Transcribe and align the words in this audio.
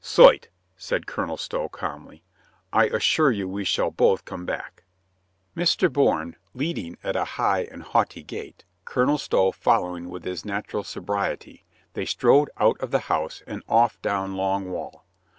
"Soit," 0.03 0.47
said 0.77 1.05
Colonel 1.05 1.37
Stow 1.37 1.69
calmly. 1.69 2.23
"I 2.73 2.85
assure 2.85 3.29
you 3.29 3.47
we 3.47 3.63
shall 3.63 3.91
both 3.91 4.25
come 4.25 4.47
back." 4.47 4.83
Mr. 5.55 5.93
Bourne 5.93 6.37
leading 6.55 6.97
at 7.03 7.15
a 7.15 7.23
high 7.37 7.65
and 7.65 7.83
haughty 7.83 8.23
gait. 8.23 8.65
112 8.91 9.23
COLONEL 9.29 9.51
GREATHEART 9.51 9.51
Colonel 9.51 9.51
Stow 9.51 9.63
following 9.63 10.09
with 10.09 10.23
his 10.23 10.43
natural 10.43 10.83
sobriety, 10.83 11.65
they 11.93 12.05
strode 12.05 12.49
out 12.57 12.77
of 12.81 12.89
the 12.89 13.01
house 13.13 13.43
and 13.45 13.61
off 13.69 14.01
down 14.01 14.35
Long 14.35 14.71
Wall. 14.71 15.05